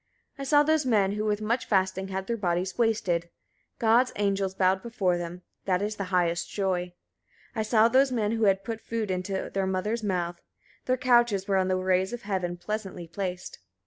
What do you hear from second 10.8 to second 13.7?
their couches were on the rays of heaven pleasantly placed.